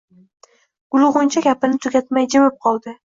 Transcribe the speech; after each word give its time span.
Gulg‘uncha 0.95 1.43
gapini 1.49 1.81
tugatmay 1.85 2.29
jimib 2.35 2.57
qoldi. 2.67 2.97